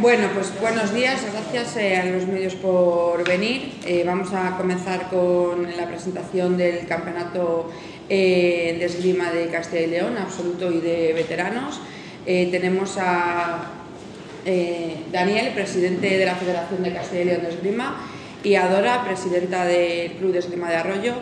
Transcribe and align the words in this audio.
Bueno, 0.00 0.28
pues 0.32 0.50
buenos 0.58 0.94
días, 0.94 1.20
gracias 1.30 1.76
eh, 1.76 1.98
a 1.98 2.06
los 2.06 2.26
medios 2.26 2.54
por 2.54 3.22
venir. 3.28 3.74
Eh, 3.84 4.02
vamos 4.06 4.32
a 4.32 4.56
comenzar 4.56 5.10
con 5.10 5.76
la 5.76 5.86
presentación 5.86 6.56
del 6.56 6.86
campeonato 6.86 7.70
eh, 8.08 8.76
de 8.78 8.84
esgrima 8.86 9.30
de 9.30 9.48
Castilla 9.48 9.82
y 9.82 9.86
León, 9.88 10.16
absoluto 10.16 10.72
y 10.72 10.80
de 10.80 11.12
veteranos. 11.12 11.82
tenemos 12.24 12.96
a 12.96 13.72
Daniel, 15.12 15.52
presidente 15.52 16.16
de 16.16 16.24
la 16.24 16.34
Federación 16.34 16.82
de 16.82 16.94
Castilla 16.94 17.20
y 17.20 17.24
León 17.26 17.42
de 17.42 17.50
Esgrima, 17.50 18.00
y 18.42 18.54
a 18.54 18.68
Dora, 18.68 19.04
presidenta 19.04 19.66
del 19.66 20.12
Club 20.12 20.32
de 20.32 20.38
Esgrima 20.38 20.70
de 20.70 20.76
Arroyo, 20.76 21.12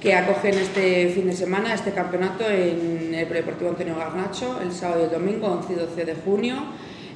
que 0.00 0.14
acogen 0.14 0.54
este 0.54 1.08
fin 1.08 1.26
de 1.26 1.34
semana 1.34 1.74
este 1.74 1.90
campeonato 1.90 2.48
en 2.48 3.12
el 3.12 3.28
Deportivo 3.28 3.70
Antonio 3.70 3.96
Garnacho, 3.96 4.60
el 4.62 4.70
sábado 4.70 5.00
y 5.00 5.04
el 5.06 5.10
domingo, 5.10 5.48
11 5.48 5.72
y 5.72 5.76
12 5.76 6.04
de 6.04 6.14
junio. 6.14 6.62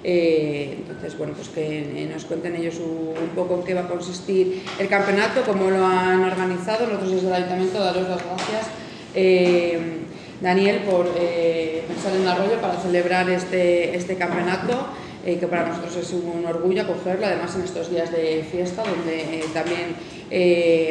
Eh, 0.05 0.77
entonces, 0.79 1.19
bueno, 1.19 1.35
pues 1.35 1.49
que 1.49 2.09
nos 2.13 2.25
cuenten 2.25 2.55
ellos 2.55 2.77
un, 2.79 3.29
poco 3.35 3.57
en 3.57 3.63
qué 3.65 3.75
va 3.75 3.83
a 3.83 3.89
consistir 3.89 4.63
el 4.79 4.89
campeonato, 4.89 5.43
cómo 5.45 5.71
lo 5.71 5.85
han 5.85 6.25
organizado. 6.25 6.87
Nosotros 6.87 7.13
desde 7.13 7.29
el 7.29 7.35
Ayuntamiento 7.35 7.83
daros 7.83 8.09
las 8.09 8.25
gracias, 8.25 8.67
eh, 9.15 9.79
Daniel, 10.41 10.83
por 10.89 11.09
eh, 11.19 11.83
pensar 11.89 12.15
en 12.15 12.27
Arroyo 12.27 12.61
para 12.61 12.81
celebrar 12.81 13.29
este, 13.31 13.97
este 13.97 14.17
campeonato. 14.17 14.89
que 15.25 15.47
para 15.47 15.69
nosotros 15.69 15.95
es 15.97 16.13
un 16.13 16.47
orgullo 16.47 16.83
acogerlo, 16.83 17.27
además 17.27 17.55
en 17.55 17.63
estos 17.63 17.91
días 17.91 18.11
de 18.11 18.47
fiesta, 18.51 18.83
donde 18.83 19.45
también 19.53 19.95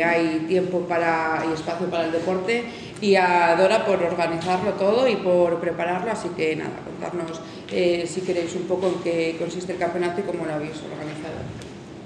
hay 0.06 0.46
tiempo 0.48 0.82
para, 0.82 1.44
y 1.50 1.54
espacio 1.54 1.88
para 1.88 2.06
el 2.06 2.12
deporte 2.12 2.66
y 3.02 3.16
a 3.16 3.56
Dora 3.56 3.86
por 3.86 4.02
organizarlo 4.04 4.72
todo 4.74 5.08
y 5.08 5.16
por 5.18 5.60
prepararlo, 5.60 6.12
así 6.12 6.30
que 6.36 6.56
nada, 6.56 6.72
contarnos 6.86 7.40
eh, 7.72 8.06
si 8.08 8.22
queréis 8.22 8.56
un 8.56 8.64
poco 8.64 8.88
en 8.88 9.04
qué 9.04 9.36
consiste 9.40 9.74
el 9.74 9.80
campeonato 9.80 10.22
y 10.22 10.24
cómo 10.24 10.46
lo 10.46 10.54
habéis 10.54 10.78
organizado. 10.78 11.36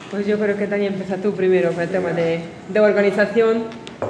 Pues 0.09 0.25
yo 0.25 0.37
creo 0.37 0.57
que 0.57 0.67
Tania 0.67 0.87
empieza 0.87 1.17
tú 1.17 1.33
primero 1.33 1.71
con 1.71 1.81
el 1.81 1.89
tema 1.89 2.11
de, 2.11 2.41
de 2.69 2.79
organización 2.79 3.63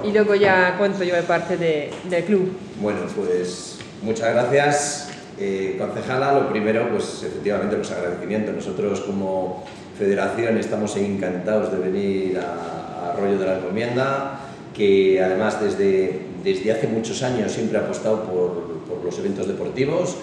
y 0.04 0.12
luego 0.12 0.36
ya 0.36 0.76
cuento 0.78 1.04
yo 1.04 1.16
de 1.16 1.24
parte 1.24 1.58
de, 1.58 1.92
del 2.10 2.24
club. 2.24 2.52
Bueno, 2.82 3.02
pues 3.16 3.80
muchas 4.02 4.34
gracias. 4.34 5.10
Eh, 5.40 5.76
concejala, 5.78 6.34
lo 6.34 6.50
primero, 6.50 6.90
pues 6.90 7.24
efectivamente 7.24 7.78
los 7.78 7.92
agradecimientos. 7.92 8.56
Nosotros 8.56 9.02
como 9.02 9.66
federación 9.98 10.58
estamos 10.58 10.96
encantados 10.98 11.72
de 11.72 11.78
venir 11.78 12.40
a, 12.40 13.10
a 13.10 13.14
Arroyo 13.14 13.38
de 13.38 13.46
la 13.46 13.58
Encomienda, 13.58 14.40
que 14.74 15.22
además 15.24 15.62
desde 15.62 16.32
desde 16.44 16.72
hace 16.72 16.88
muchos 16.88 17.22
años 17.24 17.52
siempre 17.52 17.78
ha 17.78 17.82
apostado 17.82 18.24
por, 18.24 18.72
los 19.04 19.18
eventos 19.20 19.48
deportivos 19.48 20.18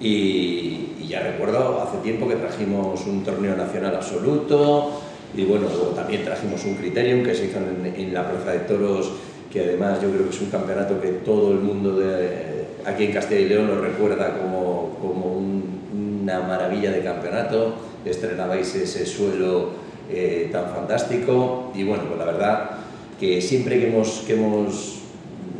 y, 0.00 0.86
ya 1.06 1.20
recuerdo 1.20 1.82
hace 1.82 1.98
tiempo 1.98 2.28
que 2.28 2.36
trajimos 2.36 3.04
un 3.04 3.24
torneo 3.24 3.56
nacional 3.56 3.96
absoluto 3.96 5.00
y 5.36 5.44
bueno, 5.44 5.66
luego 5.68 5.88
también 5.88 6.22
trajimos 6.24 6.64
un 6.64 6.76
criterium 6.76 7.24
que 7.24 7.34
se 7.34 7.46
hizo 7.46 7.58
en, 7.58 8.14
la 8.14 8.30
Plaza 8.30 8.52
de 8.52 8.60
Toros 8.60 9.10
que 9.52 9.60
además 9.60 10.00
yo 10.00 10.08
creo 10.10 10.22
que 10.22 10.30
es 10.30 10.40
un 10.40 10.50
campeonato 10.50 11.00
que 11.00 11.08
todo 11.08 11.50
el 11.50 11.58
mundo 11.58 11.96
de, 11.98 12.64
aquí 12.86 13.06
en 13.06 13.12
Castilla 13.12 13.40
y 13.40 13.48
León 13.48 13.66
lo 13.66 13.80
recuerda 13.80 14.38
como, 14.38 14.96
como 15.00 15.36
una 15.36 16.40
maravilla 16.40 16.92
de 16.92 17.02
campeonato, 17.02 17.74
estrenabais 18.04 18.72
ese 18.76 19.04
suelo 19.04 19.70
eh, 20.10 20.48
tan 20.52 20.68
fantástico. 20.70 21.72
Y 21.74 21.84
bueno, 21.84 22.04
pues 22.04 22.18
la 22.18 22.24
verdad 22.24 22.70
que 23.18 23.40
siempre 23.40 23.78
que 23.78 23.88
hemos, 23.88 24.22
que 24.26 24.34
hemos 24.34 25.00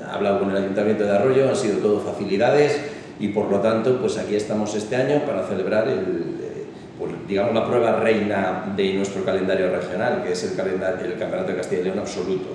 hablado 0.09 0.41
con 0.41 0.51
el 0.51 0.57
Ayuntamiento 0.57 1.05
de 1.05 1.11
Arroyo, 1.11 1.49
han 1.49 1.57
sido 1.57 1.79
todo 1.79 2.01
facilidades 2.01 2.81
y 3.21 3.29
por 3.29 3.51
lo 3.51 3.61
tanto 3.61 4.01
pues 4.01 4.19
aquí 4.19 4.35
estamos 4.35 4.75
este 4.75 4.97
año 4.97 5.25
para 5.27 5.47
celebrar 5.47 5.87
el, 5.87 6.37
eh, 6.43 6.65
pues, 6.99 7.13
digamos 7.29 7.55
la 7.55 7.67
prueba 7.67 8.01
reina 8.01 8.73
de 8.75 8.95
nuestro 8.95 9.25
calendario 9.25 9.71
regional, 9.71 10.23
que 10.25 10.33
es 10.33 10.43
el, 10.45 10.57
calendario, 10.57 11.07
el 11.07 11.19
Campeonato 11.19 11.53
de 11.53 11.59
Castilla 11.59 11.83
y 11.83 11.85
León 11.85 11.99
absoluto 11.99 12.49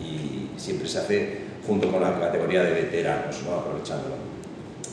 y 0.00 0.58
siempre 0.60 0.86
se 0.86 0.98
hace 0.98 1.38
junto 1.66 1.90
con 1.90 2.02
la 2.02 2.18
categoría 2.20 2.62
de 2.62 2.72
veteranos, 2.72 3.42
¿no? 3.44 3.56
aprovechándolo. 3.56 4.14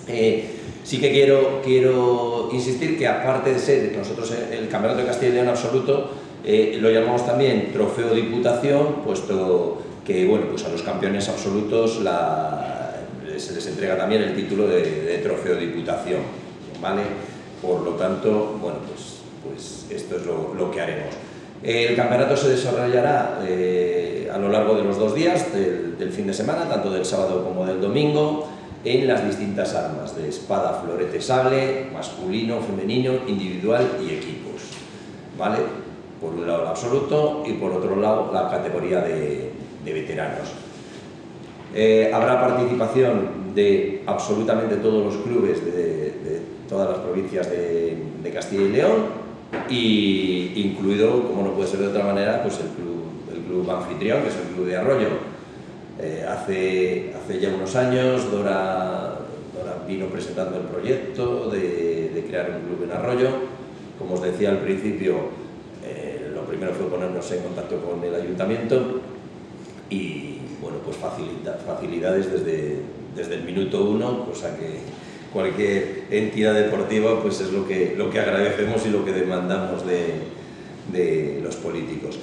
Eh, 0.08 0.46
sí 0.84 1.00
que 1.00 1.12
quiero, 1.12 1.62
quiero 1.62 2.50
insistir 2.54 2.98
que 2.98 3.06
aparte 3.06 3.54
de 3.54 3.60
ser 3.60 3.94
nosotros 3.98 4.34
el 4.52 4.70
Campeonato 4.70 5.02
de 5.02 5.08
Castilla 5.08 5.32
y 5.32 5.36
León 5.36 5.50
absoluto, 5.50 6.12
eh, 6.46 6.78
lo 6.80 6.90
llamamos 6.90 7.26
también 7.26 7.72
Trofeo 7.74 8.14
Diputación, 8.14 9.02
puesto 9.04 9.82
que 10.06 10.26
bueno, 10.26 10.46
pues 10.50 10.64
a 10.64 10.70
los 10.70 10.82
campeones 10.84 11.28
absolutos 11.28 12.00
se 13.40 13.54
les 13.54 13.66
entrega 13.68 13.98
también 13.98 14.22
el 14.22 14.36
título 14.36 14.68
de, 14.68 15.20
trofeo 15.24 15.56
de 15.56 15.68
diputación, 15.68 16.22
¿vale? 16.82 17.04
Por 17.62 17.82
lo 17.82 17.92
tanto, 17.92 18.58
bueno, 18.62 18.80
pues, 18.88 19.18
pues 19.44 19.86
esto 19.90 20.18
es 20.18 20.26
lo, 20.26 20.72
que 20.72 20.82
haremos. 20.82 21.16
El 21.64 21.96
campeonato 21.96 22.38
se 22.38 22.50
desarrollará 22.50 23.40
eh, 23.44 24.30
a 24.34 24.38
lo 24.38 24.50
largo 24.50 24.76
de 24.76 24.84
los 24.84 24.98
dos 24.98 25.16
días 25.16 25.54
del, 25.54 26.12
fin 26.12 26.28
de 26.28 26.34
semana, 26.34 26.70
tanto 26.70 26.92
del 26.92 27.06
sábado 27.06 27.44
como 27.44 27.66
del 27.66 27.82
domingo, 27.82 28.48
en 28.84 29.08
las 29.08 29.26
distintas 29.26 29.74
armas 29.74 30.16
de 30.16 30.30
espada, 30.30 30.82
florete, 30.84 31.20
sable, 31.20 31.88
masculino, 31.92 32.62
femenino, 32.62 33.14
individual 33.28 33.88
y 34.02 34.14
equipos. 34.14 34.62
¿Vale? 35.38 35.58
Por 36.22 36.34
un 36.34 36.48
lado 36.48 36.64
el 36.64 36.68
absoluto 36.68 37.44
y 37.46 37.54
por 37.54 37.72
otro 37.72 37.96
lado 37.96 38.32
la 38.34 38.50
categoría 38.50 39.02
de, 39.02 39.52
de 39.84 39.94
veteranos. 39.94 40.67
Eh, 41.76 42.12
habrá 42.14 42.40
participación 42.40 43.54
de 43.54 44.04
absolutamente 44.06 44.78
todos 44.78 45.14
los 45.14 45.24
clubes 45.24 45.66
de, 45.66 46.42
todas 46.70 46.90
las 46.90 47.00
provincias 47.00 47.50
de, 47.50 47.98
Castilla 48.34 48.64
y 48.64 48.70
León, 48.70 49.06
y 49.70 50.52
incluido, 50.56 51.24
como 51.24 51.42
no 51.42 51.54
puede 51.54 51.68
ser 51.68 51.80
de 51.80 51.88
otra 51.88 52.04
manera, 52.04 52.44
pues 52.44 52.60
el 52.60 52.68
club, 52.68 53.06
el 53.34 53.42
club 53.46 53.72
anfitrión, 53.72 54.22
que 54.22 54.28
es 54.28 54.36
el 54.36 54.54
Club 54.54 54.68
de 54.68 54.78
Arroyo. 54.78 55.08
Eh, 56.00 56.24
hace, 56.28 57.14
hace 57.16 57.40
ya 57.40 57.50
unos 57.56 57.76
años 57.76 58.30
Dora, 58.32 59.18
vino 59.88 60.08
presentando 60.08 60.58
el 60.58 60.64
proyecto 60.64 61.50
de, 61.50 62.24
crear 62.28 62.52
un 62.52 62.68
club 62.68 62.84
en 62.84 62.92
Arroyo. 62.92 63.30
Como 63.98 64.16
os 64.16 64.22
decía 64.22 64.50
al 64.50 64.60
principio, 64.60 65.16
eh, 65.84 66.30
lo 66.34 66.42
primero 66.42 66.74
fue 66.74 66.88
ponernos 66.88 67.32
en 67.32 67.42
contacto 67.42 67.78
con 67.82 68.04
el 68.04 68.14
ayuntamiento 68.14 69.02
y 69.90 70.37
bueno, 70.62 70.78
pues 70.84 70.98
facilidades 70.98 72.32
desde, 72.32 72.78
desde 73.16 73.36
el 73.36 73.44
minuto 73.44 73.84
uno, 73.86 74.26
cosa 74.26 74.56
que 74.58 74.80
cualquier 75.32 76.06
entidad 76.10 76.54
deportiva 76.54 77.22
pues 77.22 77.42
es 77.42 77.52
lo 77.52 77.68
que, 77.68 77.96
lo 77.98 78.10
que 78.10 78.20
agradecemos 78.20 78.86
y 78.86 78.90
lo 78.90 79.06
que 79.06 79.12
demandamos 79.12 79.86
de, 79.86 80.06
de 80.92 81.42
los 81.44 81.56
políticos. 81.58 82.18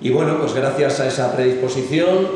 Y 0.00 0.10
bueno, 0.10 0.38
pues 0.38 0.54
gracias 0.54 0.98
a 1.00 1.06
esa 1.06 1.34
predisposición, 1.34 2.26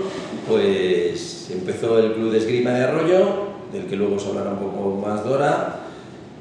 pues 0.48 1.50
empezó 1.52 1.98
el 1.98 2.12
Club 2.12 2.30
de 2.30 2.38
Esgrima 2.38 2.70
de 2.70 2.84
Arroyo, 2.84 3.46
del 3.72 3.86
que 3.86 3.96
luego 3.96 4.16
os 4.16 4.26
hablará 4.26 4.50
un 4.50 4.58
poco 4.58 5.02
más 5.04 5.24
Dora, 5.24 5.80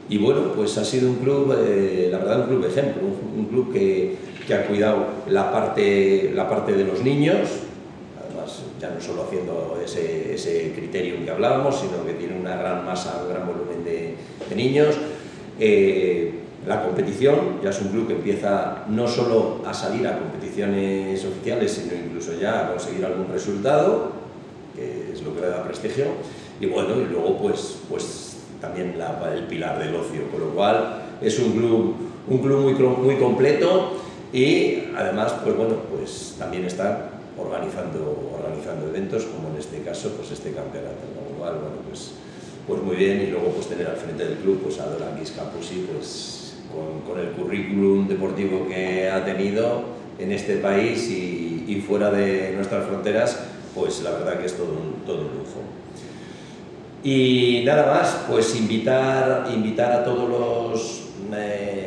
y 0.07 0.19
bueno, 0.19 0.53
pues 0.55 0.78
ha 0.78 0.85
sido 0.85 1.09
un 1.09 1.16
club, 1.16 1.55
eh, 1.57 2.09
la 2.11 2.19
verdad, 2.19 2.41
un 2.41 2.47
club 2.47 2.66
ejemplo, 2.66 3.01
un, 3.35 3.45
club 3.45 3.73
que, 3.73 4.16
que, 4.45 4.53
ha 4.53 4.67
cuidado 4.67 5.07
la 5.28 5.51
parte, 5.51 6.31
la 6.35 6.47
parte 6.47 6.73
de 6.73 6.84
los 6.84 7.01
niños, 7.01 7.50
ya 8.80 8.90
no 8.90 9.02
solo 9.02 9.24
haciendo 9.24 9.80
ese, 9.84 10.34
ese 10.34 10.74
criterio 10.75 11.24
que 11.24 11.31
hablábamos, 11.31 11.80
sino 11.80 12.06
que 12.06 12.13
tiene 12.13 12.40
una 12.40 12.56
gran 12.56 12.86
masa, 12.86 13.22
un 13.24 13.30
gran 13.30 13.47
volumen 13.47 13.84
de, 13.84 14.16
niños. 14.56 14.96
Eh, 15.59 16.34
la 16.68 16.84
competición, 16.84 17.62
ya 17.64 17.69
es 17.69 17.81
un 17.81 17.90
club 17.90 18.08
que 18.08 18.14
empieza 18.14 18.85
no 18.88 19.08
solo 19.08 19.62
a 19.66 19.74
salir 19.74 20.08
a 20.08 20.18
competiciones 20.18 21.24
oficiales, 21.24 21.72
sino 21.72 21.94
incluso 21.94 22.34
ya 22.40 22.66
a 22.66 22.72
conseguir 22.72 23.06
algún 23.06 23.28
resultado, 23.31 24.12
que 24.75 25.12
es 25.14 25.22
lo 25.22 25.35
que 25.35 25.41
le 25.41 25.47
da 25.47 25.64
prestigio. 25.64 26.06
Y 26.59 26.66
bueno, 26.66 27.00
y 27.00 27.06
luego 27.06 27.38
pues, 27.38 27.78
pues 27.90 28.38
también 28.59 28.96
el 29.34 29.44
pilar 29.44 29.80
del 29.80 29.96
ocio, 29.96 30.30
con 30.31 30.40
lo 30.40 30.50
cual 30.50 31.03
es 31.22 31.38
un 31.40 31.52
club, 31.52 31.96
un 32.28 32.38
club 32.40 32.62
muy, 32.62 32.74
muy 32.74 33.16
completo 33.18 33.94
y 34.34 34.85
además, 34.96 35.34
pues 35.44 35.55
bueno, 35.55 35.76
pues 35.96 36.35
también 36.40 36.66
está 36.66 37.11
organizando, 37.37 38.32
organizando 38.34 38.87
eventos, 38.87 39.26
como 39.26 39.49
en 39.49 39.58
este 39.58 39.82
caso, 39.82 40.11
pues 40.17 40.32
este 40.32 40.52
campeonato. 40.52 41.05
Igual, 41.35 41.55
bueno, 41.55 41.76
pues, 41.87 42.11
pues 42.67 42.82
muy 42.82 42.96
bien, 42.96 43.22
y 43.22 43.28
luego 43.28 43.47
pues 43.52 43.67
tener 43.67 43.87
al 43.87 43.97
frente 43.97 44.26
del 44.26 44.37
club 44.37 44.61
pues 44.64 44.79
a 44.79 44.87
Doranguis 44.87 45.32
Campusi, 45.32 45.87
pues 45.91 46.55
con, 46.72 47.02
con, 47.02 47.20
el 47.20 47.32
currículum 47.34 48.08
deportivo 48.08 48.67
que 48.67 49.09
ha 49.09 49.23
tenido 49.23 49.84
en 50.17 50.32
este 50.32 50.58
país 50.58 51.09
y, 51.09 51.66
y, 51.67 51.82
fuera 51.82 52.09
de 52.09 52.53
nuestras 52.55 52.85
fronteras, 52.85 53.40
pues 53.73 54.02
la 54.02 54.11
verdad 54.11 54.40
que 54.40 54.46
es 54.46 54.53
todo 54.55 54.72
un, 54.72 55.05
todo 55.05 55.22
un 55.22 55.37
lujo. 55.37 55.61
Y 57.03 57.61
nada 57.66 57.93
más, 57.93 58.26
pues 58.28 58.55
invitar, 58.55 59.47
invitar 59.53 59.91
a 59.91 60.03
todos 60.03 60.28
los... 60.28 61.02
Eh, 61.35 61.84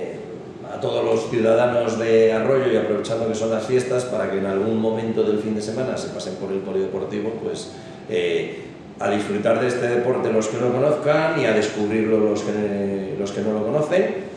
a 0.78 0.80
todos 0.80 1.04
los 1.04 1.28
ciudadanos 1.28 1.98
de 1.98 2.32
Arroyo 2.32 2.72
y 2.72 2.76
aprovechando 2.76 3.26
que 3.26 3.34
son 3.34 3.50
las 3.50 3.66
fiestas 3.66 4.04
para 4.04 4.30
que 4.30 4.38
en 4.38 4.46
algún 4.46 4.80
momento 4.80 5.24
del 5.24 5.40
fin 5.40 5.56
de 5.56 5.60
semana 5.60 5.96
se 5.96 6.08
pasen 6.10 6.36
por 6.36 6.52
el 6.52 6.58
polideportivo, 6.58 7.30
pues 7.42 7.72
eh, 8.08 8.62
a 9.00 9.10
disfrutar 9.10 9.60
de 9.60 9.66
este 9.66 9.88
deporte 9.88 10.32
los 10.32 10.46
que 10.46 10.58
lo 10.58 10.72
conozcan 10.72 11.40
y 11.40 11.46
a 11.46 11.52
descubrirlo 11.52 12.18
los 12.18 12.42
que, 12.42 13.16
los 13.18 13.32
que 13.32 13.40
no 13.40 13.54
lo 13.54 13.64
conocen. 13.64 14.28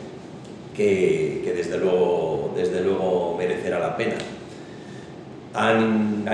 que, 0.76 1.52
desde, 1.56 1.78
luego, 1.78 2.52
desde 2.56 2.80
luego 2.80 3.36
merecerá 3.38 3.78
la 3.78 3.96
pena. 3.96 4.16
A, 5.54 5.74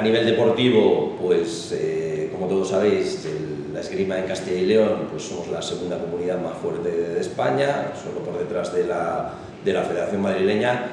nivel 0.00 0.24
deportivo, 0.24 1.18
pues 1.20 1.74
eh, 1.76 2.30
como 2.32 2.46
todos 2.46 2.70
sabéis, 2.70 3.28
la 3.74 3.80
esgrima 3.80 4.18
en 4.18 4.24
Castilla 4.24 4.58
y 4.58 4.66
León, 4.66 5.08
pues 5.10 5.24
somos 5.24 5.48
la 5.48 5.60
segunda 5.60 5.98
comunidad 5.98 6.40
más 6.40 6.56
fuerte 6.56 6.88
de 6.88 7.20
España, 7.20 7.92
solo 8.02 8.24
por 8.24 8.38
detrás 8.38 8.72
de 8.72 8.84
la, 8.84 9.34
de 9.64 9.72
la 9.72 9.82
Federación 9.82 10.22
Madrileña. 10.22 10.86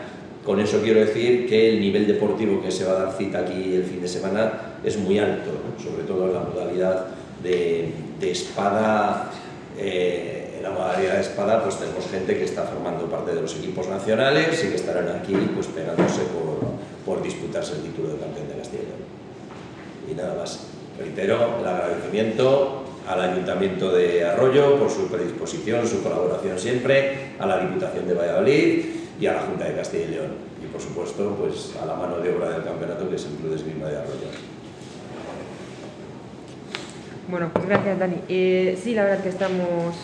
Con 0.44 0.60
eso 0.60 0.82
quiero 0.82 1.00
decir 1.00 1.48
que 1.48 1.70
el 1.70 1.80
nivel 1.80 2.06
deportivo 2.06 2.62
que 2.62 2.72
se 2.72 2.86
va 2.86 2.92
a 2.92 3.04
dar 3.06 3.14
cita 3.14 3.40
aquí 3.40 3.74
el 3.76 3.84
fin 3.84 4.02
de 4.02 4.08
semana 4.08 4.78
es 4.84 4.98
muy 4.98 5.18
alto, 5.18 5.52
sobre 5.84 6.04
todo 6.04 6.28
en 6.28 6.34
la 6.34 6.42
modalidad 6.42 7.08
de, 7.42 7.92
espada. 8.22 9.32
Eh, 9.78 10.56
en 10.58 10.64
la 10.64 10.70
modalidad 10.70 11.16
de 11.16 11.22
espada 11.22 11.64
pues 11.64 11.78
tenemos 11.78 12.08
gente 12.10 12.38
que 12.38 12.44
está 12.44 12.64
formando 12.64 13.06
parte 13.08 13.34
de 13.34 13.42
los 13.42 13.56
equipos 13.58 13.88
nacionales 13.88 14.64
y 14.64 14.70
que 14.70 14.76
estarán 14.76 15.10
aquí 15.10 15.34
pues 15.54 15.68
pegándose 15.68 16.22
por, 16.26 16.60
por 17.06 17.24
disputarse 17.24 17.74
el 17.74 17.82
título 17.82 18.10
de 18.10 18.20
campeón 18.20 18.48
de 18.48 18.56
Castilla. 18.56 18.96
Y 20.10 20.14
nada 20.14 20.36
más. 20.36 20.68
Reitero 20.98 21.60
el 21.60 21.68
agradecimiento 21.68 22.85
al 23.08 23.22
Ayuntamiento 23.22 23.92
de 23.92 24.26
Arroyo 24.26 24.78
por 24.78 24.90
su 24.90 25.08
predisposición, 25.08 25.88
su 25.88 26.02
colaboración 26.02 26.58
siempre, 26.58 27.34
a 27.40 27.46
la 27.46 27.60
Diputación 27.60 28.08
de 28.08 28.14
Valladolid 28.14 28.86
y 29.20 29.26
a 29.28 29.34
la 29.34 29.42
Junta 29.42 29.66
de 29.66 29.76
Castilla 29.76 30.06
y 30.06 30.12
León. 30.12 30.32
Y 30.64 30.68
por 30.68 30.82
supuesto, 30.82 31.36
pues 31.40 31.74
a 31.82 31.86
la 31.86 31.96
mano 31.96 32.18
de 32.18 32.36
obra 32.36 32.50
del 32.50 32.64
campeonato 32.64 33.10
que 33.10 33.16
es 33.16 33.26
el 33.26 33.36
Club 33.36 33.52
de 33.52 33.56
Esgrima 33.58 33.88
de 33.88 33.98
Arroyo. 33.98 34.56
Bueno, 37.28 37.50
pues 37.52 37.66
gracias 37.66 37.98
Dani. 37.98 38.18
Eh, 38.30 38.78
sí, 38.82 38.94
la 38.94 39.04
verdad 39.04 39.24
que 39.24 39.30
estamos 39.30 39.96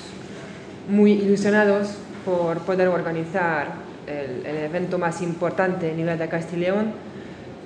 muy 0.90 1.12
ilusionados 1.14 1.96
por 2.26 2.60
poder 2.60 2.88
organizar 2.88 3.74
el, 4.08 4.46
el, 4.46 4.58
evento 4.66 4.98
más 4.98 5.22
importante 5.22 5.92
a 5.92 5.94
nivel 5.94 6.18
de 6.18 6.28
Castilla 6.28 6.58
y 6.58 6.62
León. 6.62 6.92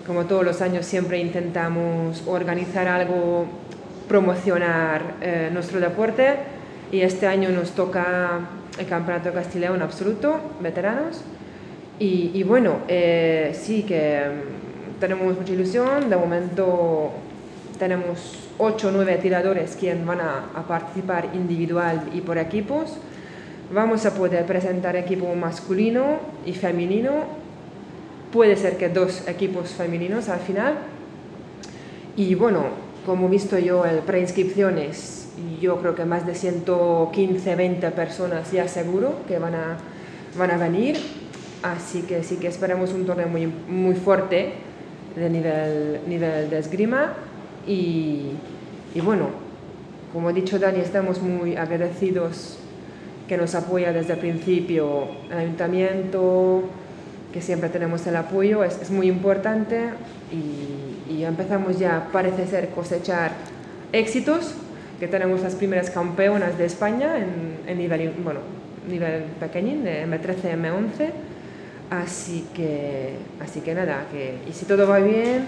Como 0.05 0.25
todos 0.25 0.43
los 0.43 0.61
años 0.61 0.85
siempre 0.85 1.19
intentamos 1.19 2.23
organizar 2.27 2.87
algo, 2.87 3.47
promocionar 4.07 5.15
eh, 5.21 5.49
nuestro 5.51 5.79
deporte 5.79 6.35
y 6.91 7.01
este 7.01 7.27
año 7.27 7.49
nos 7.49 7.71
toca 7.71 8.39
el 8.77 8.85
Campeonato 8.85 9.33
Castilla 9.33 9.69
León 9.69 9.81
absoluto, 9.81 10.39
veteranos. 10.61 11.21
Y, 11.97 12.43
bueno, 12.43 12.79
eh, 12.89 13.57
sí 13.57 13.83
que 13.83 14.19
mm, 14.19 14.99
tenemos 14.99 15.37
mucha 15.37 15.53
ilusión, 15.53 16.09
de 16.09 16.17
momento 16.17 17.11
tenemos 17.79 18.49
8 18.57 18.87
o 18.89 18.91
9 18.91 19.17
tiradores 19.21 19.77
quienes 19.79 20.05
van 20.05 20.19
a, 20.19 20.45
a, 20.55 20.67
participar 20.67 21.29
individual 21.33 22.09
y 22.13 22.19
por 22.19 22.37
equipos. 22.37 22.97
Vamos 23.73 24.05
a 24.05 24.13
poder 24.13 24.45
presentar 24.45 24.97
equipo 24.97 25.33
masculino 25.35 26.19
y 26.45 26.51
femenino. 26.53 27.23
Puede 28.33 28.57
ser 28.57 28.75
que 28.77 28.89
dos 28.89 29.25
equipos 29.27 29.69
femeninos 29.69 30.27
al 30.27 30.39
final. 30.41 30.75
Y 32.17 32.35
bueno, 32.35 32.84
como 33.05 33.27
he 33.27 33.29
visto 33.29 33.57
yo 33.59 33.85
el 33.85 33.99
preinscripciones, 33.99 35.27
yo 35.61 35.79
creo 35.79 35.95
que 35.95 36.05
más 36.05 36.25
de 36.25 36.35
115, 36.35 37.55
20 37.55 37.91
personas 37.91 38.51
ya 38.51 38.67
seguro 38.67 39.13
que 39.27 39.37
van 39.39 39.55
a, 39.55 39.77
van 40.37 40.51
a 40.51 40.57
venir. 40.57 40.97
Así 41.63 42.03
que 42.03 42.23
sí 42.23 42.37
que 42.37 42.47
esperamos 42.47 42.93
un 42.93 43.05
torneo 43.05 43.27
muy, 43.27 43.47
muy 43.47 43.95
fuerte 43.95 44.53
de 45.15 45.29
nivel, 45.29 46.01
nivel 46.07 46.49
de 46.49 46.59
esgrima 46.59 47.13
y, 47.65 48.31
y, 48.93 49.01
bueno, 49.01 49.29
como 50.13 50.29
ha 50.29 50.33
dicho 50.33 50.59
Dani, 50.59 50.79
estamos 50.79 51.21
muy 51.21 51.55
agradecidos 51.55 52.59
que 53.27 53.37
nos 53.37 53.55
apoya 53.55 53.91
desde 53.91 54.13
el 54.13 54.19
principio 54.19 55.07
el 55.31 55.37
ayuntamiento, 55.37 56.63
que 57.33 57.41
siempre 57.41 57.69
tenemos 57.69 58.05
el 58.05 58.15
apoyo, 58.15 58.63
es, 58.63 58.79
es 58.81 58.91
muy 58.91 59.07
importante 59.07 59.89
y, 60.31 60.94
y, 61.09 61.23
empezamos 61.23 61.79
ya, 61.79 62.09
parece 62.11 62.47
ser, 62.47 62.69
cosechar 62.69 63.31
éxitos, 63.91 64.55
que 64.99 65.07
tenemos 65.07 65.41
las 65.41 65.55
primeras 65.55 65.89
campeonas 65.89 66.57
de 66.57 66.65
España 66.65 67.17
en, 67.17 67.59
en 67.67 67.77
nivel, 67.77 68.13
bueno, 68.23 68.39
nivel 68.89 69.23
pequeñín, 69.39 69.83
de 69.83 70.05
M13, 70.05 70.55
M11, 70.55 71.09
así 71.89 72.47
que, 72.53 73.15
así 73.41 73.61
que 73.61 73.75
nada, 73.75 74.05
que, 74.11 74.39
y 74.47 74.53
si 74.53 74.65
todo 74.65 74.87
va 74.87 74.99
bien, 74.99 75.45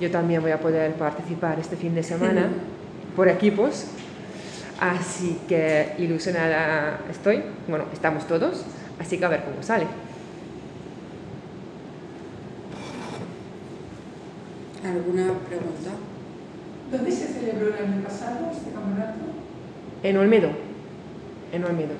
yo 0.00 0.10
también 0.10 0.40
voy 0.40 0.50
a 0.50 0.58
poder 0.58 0.92
participar 0.94 1.60
este 1.60 1.76
fin 1.76 1.94
de 1.94 2.02
semana 2.02 2.48
por 3.14 3.28
equipos. 3.28 3.84
Así 4.80 5.38
que 5.46 5.92
ilusionada 5.98 7.00
estoy. 7.10 7.42
Bueno, 7.68 7.84
estamos 7.92 8.26
todos. 8.26 8.64
Así 8.98 9.18
que 9.18 9.24
a 9.26 9.28
ver 9.28 9.42
cómo 9.44 9.62
sale. 9.62 9.84
¿Alguna 14.90 15.34
pregunta? 15.48 15.90
¿Dónde 16.90 17.12
se 17.12 17.28
celebró 17.28 17.68
el 17.68 17.74
año 17.74 18.02
pasado 18.02 18.50
este 18.50 18.72
campeonato? 18.72 19.20
En 20.02 20.16
Olmedo. 20.16 20.48
En 21.52 21.64
Olmedo. 21.64 21.94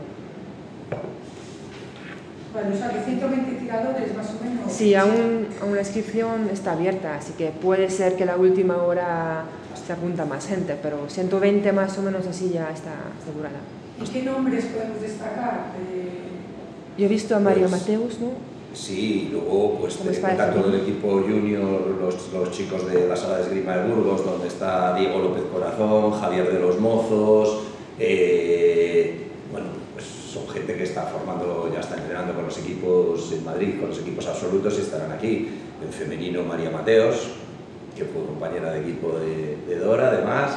Bueno, 2.52 2.74
o 2.74 2.76
sea, 2.76 2.90
que 2.90 3.00
120 3.00 3.52
tiradores 3.60 4.16
más 4.16 4.30
o 4.30 4.44
menos. 4.44 4.72
Sí, 4.72 4.96
aún, 4.96 5.46
aún 5.62 5.74
la 5.76 5.82
inscripción 5.82 6.50
está 6.52 6.72
abierta, 6.72 7.14
así 7.14 7.32
que 7.34 7.50
puede 7.50 7.90
ser 7.90 8.16
que 8.16 8.26
la 8.26 8.36
última 8.36 8.82
hora 8.82 9.44
se 9.86 9.92
apunta 9.92 10.24
más 10.24 10.48
gente, 10.48 10.76
pero 10.82 11.08
120 11.08 11.72
más 11.72 11.96
o 11.96 12.02
menos 12.02 12.26
así 12.26 12.50
ya 12.52 12.70
está 12.72 12.90
asegurada. 13.22 13.60
¿Y 14.02 14.08
qué 14.08 14.22
nombres 14.24 14.64
podemos 14.64 15.00
destacar? 15.00 15.66
Eh... 15.78 16.98
Yo 16.98 17.06
he 17.06 17.08
visto 17.08 17.36
a 17.36 17.38
Mario 17.38 17.68
pues, 17.68 17.80
Mateus, 17.82 18.18
¿no? 18.18 18.49
Sí, 18.72 19.28
luego 19.32 19.78
pues 19.80 19.98
está 20.00 20.52
todo 20.52 20.68
el 20.68 20.82
equipo 20.82 21.22
junior, 21.22 21.96
los, 22.00 22.32
los, 22.32 22.50
chicos 22.52 22.86
de 22.86 23.08
la 23.08 23.16
sala 23.16 23.38
de 23.38 23.42
esgrima 23.42 23.76
de 23.76 23.92
Burgos, 23.92 24.24
donde 24.24 24.46
está 24.46 24.94
Diego 24.94 25.18
López 25.18 25.42
Corazón, 25.52 26.12
Javier 26.12 26.52
de 26.52 26.60
los 26.60 26.78
Mozos, 26.78 27.64
eh, 27.98 29.26
bueno, 29.50 29.66
pues 29.92 30.06
son 30.06 30.48
gente 30.48 30.74
que 30.74 30.84
está 30.84 31.02
formando, 31.02 31.70
ya 31.72 31.80
está 31.80 31.96
entrenando 31.96 32.32
con 32.34 32.44
los 32.46 32.58
equipos 32.58 33.32
en 33.32 33.44
Madrid, 33.44 33.80
con 33.80 33.90
los 33.90 33.98
equipos 33.98 34.26
absolutos 34.26 34.78
y 34.78 34.82
estarán 34.82 35.12
aquí. 35.12 35.48
En 35.84 35.92
femenino 35.92 36.42
María 36.42 36.70
Mateos, 36.70 37.28
que 37.96 38.04
fue 38.04 38.24
compañera 38.24 38.72
de 38.72 38.80
equipo 38.80 39.18
de, 39.18 39.56
de 39.66 39.80
Dora 39.80 40.08
además. 40.08 40.56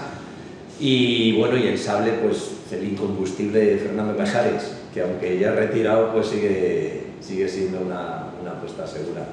Y 0.79 1.37
bueno, 1.37 1.57
y 1.57 1.67
en 1.67 1.77
sable 1.77 2.13
pues 2.13 2.51
el 2.71 2.91
incombustible 2.91 3.77
Fernando 3.77 4.15
Casares, 4.17 4.75
que 4.93 5.01
aunque 5.01 5.37
ya 5.39 5.51
retirado 5.51 6.13
pues 6.13 6.27
sigue, 6.27 7.02
sigue 7.25 7.47
siendo 7.47 7.81
una, 7.81 8.25
una 8.41 8.51
apuesta 8.51 8.85
segura. 8.85 9.25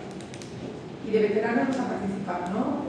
Y 1.07 1.11
de 1.11 1.21
veteranos 1.21 1.69
vas 1.69 1.79
a 1.79 1.89
participar, 1.89 2.51
¿no? 2.51 2.85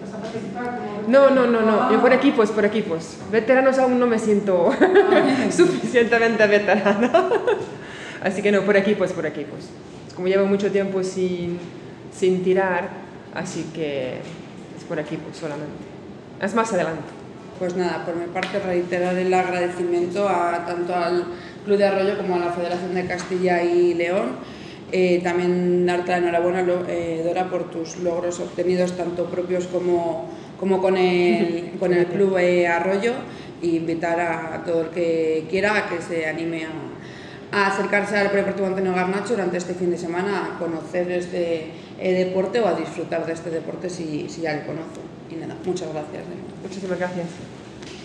¿Vas 0.00 0.14
a 0.14 0.18
participar 0.18 0.78
como 0.78 1.08
No, 1.08 1.30
no, 1.30 1.46
no, 1.46 1.62
no, 1.62 1.90
yo 1.90 2.00
por 2.00 2.12
equipos, 2.12 2.50
por 2.50 2.64
equipos. 2.64 3.16
Veteranos 3.32 3.78
aún 3.78 3.98
no 3.98 4.06
me 4.06 4.18
siento 4.18 4.70
suficientemente 5.50 6.46
veterana. 6.46 7.10
Así 8.22 8.42
que 8.42 8.52
no, 8.52 8.62
por 8.62 8.76
equipos, 8.76 9.12
por 9.12 9.26
equipos. 9.26 9.68
Como 10.14 10.28
llevo 10.28 10.46
mucho 10.46 10.70
tiempo 10.70 11.02
sin, 11.02 11.58
sin 12.16 12.42
tirar, 12.44 12.88
así 13.34 13.70
que 13.74 14.20
es 14.76 14.84
por 14.88 14.98
equipos 14.98 15.36
solamente. 15.36 15.74
Es 16.40 16.54
más 16.54 16.72
adelante. 16.72 17.02
Pues 17.58 17.76
nada, 17.76 18.04
por 18.04 18.16
mi 18.16 18.26
parte 18.26 18.60
reiterar 18.60 19.16
el 19.16 19.34
agradecimiento 19.34 20.28
a, 20.28 20.64
tanto 20.64 20.94
al 20.94 21.26
Club 21.64 21.78
de 21.78 21.86
Arroyo 21.86 22.16
como 22.16 22.36
a 22.36 22.38
la 22.38 22.52
Federación 22.52 22.94
de 22.94 23.06
Castilla 23.06 23.62
y 23.62 23.94
León. 23.94 24.32
Eh, 24.92 25.20
también 25.24 25.86
darte 25.86 26.12
la 26.12 26.18
enhorabuena, 26.18 26.64
eh, 26.88 27.22
Dora, 27.24 27.50
por 27.50 27.70
tus 27.70 27.96
logros 27.96 28.38
obtenidos 28.38 28.96
tanto 28.96 29.24
propios 29.26 29.66
como, 29.66 30.28
como 30.60 30.80
con, 30.80 30.96
el, 30.96 31.72
con 31.80 31.92
el 31.92 32.06
Club 32.06 32.36
eh, 32.38 32.68
Arroyo 32.68 33.12
e 33.60 33.66
invitar 33.66 34.20
a 34.20 34.62
todo 34.64 34.82
el 34.82 34.88
que 34.90 35.46
quiera 35.50 35.76
a 35.76 35.88
que 35.88 36.00
se 36.00 36.26
anime 36.26 36.66
a, 36.66 37.58
a 37.58 37.66
acercarse 37.68 38.16
al 38.18 38.30
Predeportivo 38.30 38.66
Antonio 38.66 38.92
Garnacho 38.94 39.30
durante 39.30 39.56
este 39.56 39.74
fin 39.74 39.90
de 39.90 39.98
semana 39.98 40.54
a 40.54 40.58
conocer 40.58 41.10
este 41.10 41.72
deporte 42.00 42.60
o 42.60 42.68
a 42.68 42.74
disfrutar 42.74 43.26
de 43.26 43.32
este 43.32 43.50
deporte 43.50 43.88
si, 43.90 44.28
si 44.28 44.42
ya 44.42 44.54
lo 44.54 44.66
conoce. 44.66 45.00
Y 45.30 45.36
nada, 45.36 45.56
muchas 45.64 45.88
gracias. 45.92 46.22
Muchísimas 46.62 46.98
gracias. 46.98 47.53